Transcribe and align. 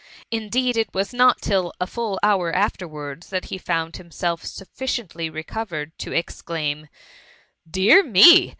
Indeed, 0.31 0.77
it 0.77 0.91
was 0.95 1.13
not 1.13 1.43
till 1.43 1.73
a 1.79 1.85
full 1.85 2.19
hour 2.23 2.51
aftterwards, 2.51 3.29
that 3.29 3.45
he 3.53 3.59
found 3.59 3.97
himself 3.97 4.43
sufficiently 4.43 5.29
reoovared 5.29 5.91
to 5.99 6.11
exclaim, 6.11 6.85
'^ 6.85 6.87
Dear 7.69 8.01
me 8.03 8.49